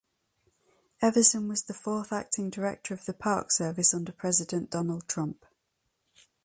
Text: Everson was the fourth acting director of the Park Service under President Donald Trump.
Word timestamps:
Everson 0.99 1.47
was 1.47 1.61
the 1.61 1.75
fourth 1.75 2.11
acting 2.11 2.49
director 2.49 2.95
of 2.95 3.05
the 3.05 3.13
Park 3.13 3.51
Service 3.51 3.93
under 3.93 4.11
President 4.11 4.71
Donald 4.71 5.07
Trump. 5.07 5.45